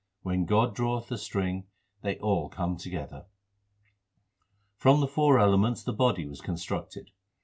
[0.21, 1.67] 6 When God draweth the string,
[2.01, 3.25] they all come together.
[4.77, 7.11] 7 From the four elements the body 8 was constructed.